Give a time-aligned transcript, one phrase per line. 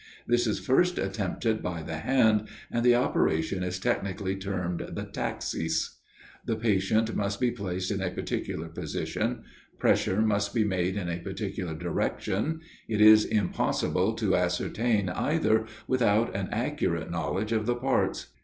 [0.25, 5.99] This is first attempted by the hand, and the operation is technically termed the taxis.
[6.43, 9.43] The patient must be placed in a particular position;
[9.77, 16.35] pressure must be made in a particular direction; it is impossible to ascertain either, without
[16.35, 18.29] an accurate knowledge of the parts.